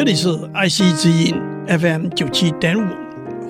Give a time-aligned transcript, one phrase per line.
[0.00, 2.90] 这里是爱惜之音 FM 九七点五，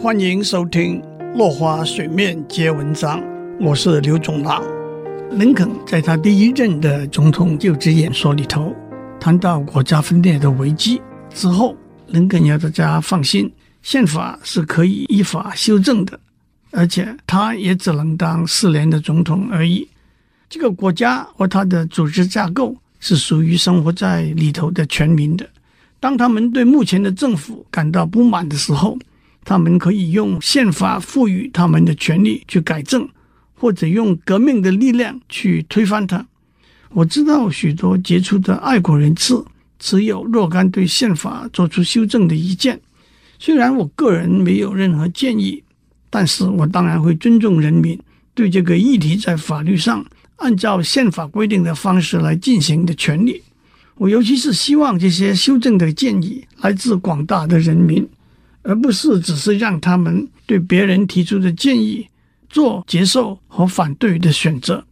[0.00, 1.00] 欢迎收听
[1.36, 3.20] 《落花水面皆文章》，
[3.60, 4.60] 我是刘总郎。
[5.30, 8.74] 林肯在他第一任的总统就职演说里头
[9.20, 11.00] 谈到国家分裂的危机
[11.32, 11.76] 之后，
[12.08, 13.48] 林肯要大家放心，
[13.80, 16.18] 宪法是可以依法修正的，
[16.72, 19.88] 而且他也只能当四年的总统而已。
[20.48, 25.48] 这个国家和它的组织架构是属于生活在里头的全民的。
[26.00, 28.98] 当他们对目前的政府感到不满的时候，
[29.44, 33.06] 他们可以用宪法赋予他们的权利去改正，
[33.54, 36.26] 或者用革命的力量去推翻它。
[36.92, 39.34] 我知道许多杰出的爱国人士
[39.78, 42.80] 持有若干对宪法做出修正的意见。
[43.38, 45.62] 虽然我个人没有任何建议，
[46.08, 47.98] 但是我当然会尊重人民
[48.34, 50.04] 对这个议题在法律上
[50.36, 53.42] 按照宪法规定的方式来进行的权利。
[54.00, 58.08] 我尤其是希望这些修正的建议来自广大的人民，
[58.62, 62.08] 而不是只是让他们对别人提出的建议
[62.48, 64.82] 做接受和反对的选择，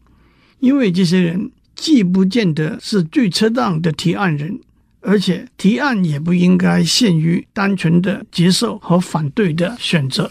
[0.60, 4.60] 因为这些人既不见得是最恰当的提案人，
[5.00, 10.30] 而且提案也不应该限于单纯的接受和反对的选择。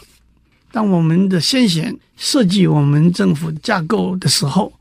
[0.71, 4.71] 当我们的先贤设计我们政府架构的时候，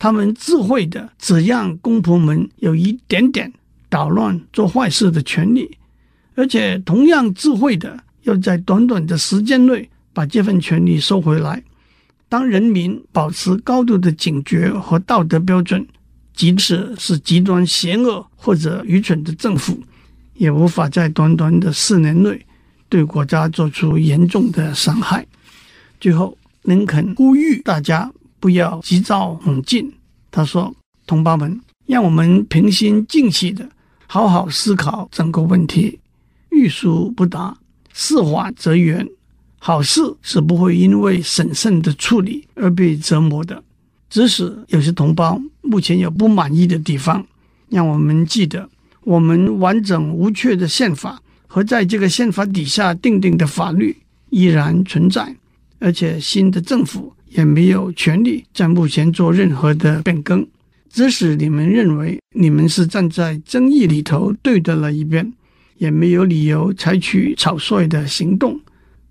[0.00, 3.52] 他们智慧的只让公仆们有一点点
[3.90, 5.76] 捣乱做坏事的权利，
[6.34, 11.62] 而且同样智慧的要在短短的时间内把这份权利收回来。
[12.30, 15.86] 当人民保持高度的警觉和道德标准，
[16.34, 19.78] 即使是极端邪恶或者愚蠢的政府，
[20.32, 22.46] 也无法在短短的四年内
[22.88, 25.26] 对国家做出严重的伤害。
[26.00, 28.10] 最后，林肯呼吁大家。
[28.40, 29.92] 不要急躁猛进，
[30.30, 30.74] 他说
[31.06, 33.68] ：“同胞们，让我们平心静气的
[34.06, 36.00] 好好思考整个问题。
[36.48, 37.56] 欲速不达，
[37.92, 39.06] 事缓则圆。
[39.58, 43.62] 好事是不会因为审慎的处理而被折磨的。
[44.08, 47.24] 即使有些同胞目前有不满意的地方，
[47.68, 48.68] 让我们记得，
[49.02, 53.94] 我们完整无缺的宪法和在这个宪法底下订定的法律
[54.30, 55.36] 依然存在，
[55.78, 60.46] 而且新的政府。”也没有权利在目前做任何的变更，
[60.88, 65.32] 即使你们认为你们是站在争议里头对的了一边，
[65.78, 68.60] 也没有理由采取草率的行动。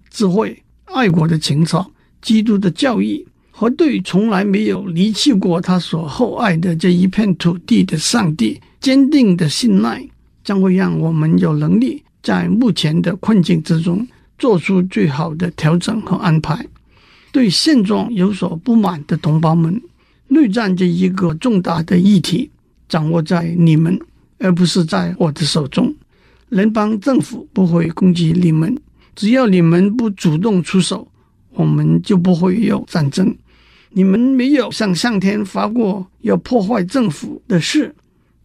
[0.10, 1.92] 智慧、爱国的情操、
[2.22, 10.04] 基督的教义和对从来没有离弃过他所厚爱的这一片土地的上帝坚定的信赖，
[10.44, 14.06] 将会让我们有能力在目前的困境之中
[14.38, 16.66] 做出最好的调整和安排。
[17.32, 19.82] 对现状有所不满的同胞们，
[20.28, 22.50] 内战这一个重大的议题
[22.88, 24.00] 掌握在你们，
[24.40, 25.94] 而不是在我的手中。
[26.50, 28.76] 联邦政府不会攻击你们，
[29.16, 31.08] 只要你们不主动出手，
[31.52, 33.36] 我们就不会有战争。
[33.92, 37.94] 你们没有向上天发过要破坏政府的誓，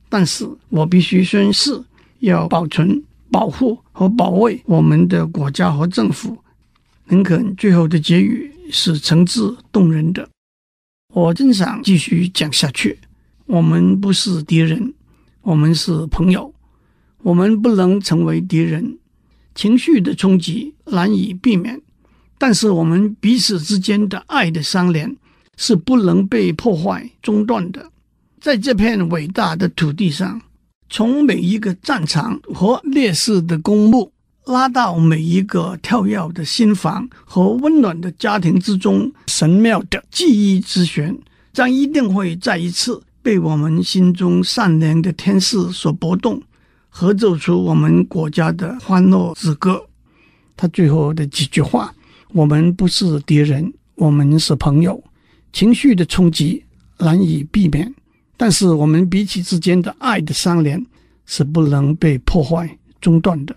[0.08, 1.78] 但是我必须宣誓
[2.20, 6.36] 要保存、保护和保卫我们的国家和政府。
[7.06, 8.50] 林肯最后的结语。
[8.70, 10.26] 是诚挚动人的，
[11.12, 12.98] 我真想继续讲下去。
[13.44, 14.94] 我们不是敌人，
[15.42, 16.52] 我们是朋友。
[17.22, 18.98] 我们不能成为敌人。
[19.54, 21.78] 情绪的冲击难以避免，
[22.38, 25.14] 但是我们彼此之间的爱的相连
[25.58, 27.92] 是不能被破坏中断的。
[28.40, 30.40] 在这片伟大的土地上，
[30.88, 34.10] 从每一个战场和烈士的公墓。
[34.46, 41.16] 拉到每一个跳跃的心房和温暖的家庭之中，神妙的记忆之弦
[41.52, 46.42] 将一定会再一次被我们心中善良的天使所拨动，
[46.90, 49.82] 合奏出我们国家的欢乐之歌。
[50.56, 51.94] 他最后的几句话：
[52.32, 55.02] 我们不是敌人，我们是朋友。
[55.54, 56.62] 情绪的冲击
[56.98, 57.94] 难以避免，
[58.36, 60.84] 但是我们彼此之间的爱的相连
[61.24, 63.56] 是不能被破坏中断的。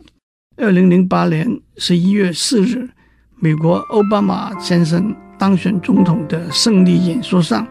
[0.60, 2.90] 二零零八年十一月四日，
[3.36, 7.68] 美国奥巴马先生当选总统的胜利演说上，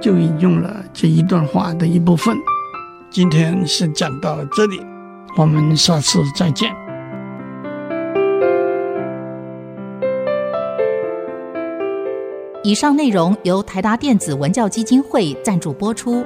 [0.00, 2.36] 就引用了这一段话的一部分。
[3.10, 4.80] 今天先讲到这里，
[5.36, 6.72] 我们下次再见。
[12.62, 16.24] 以上内容由台达电子文教基金会赞助播出。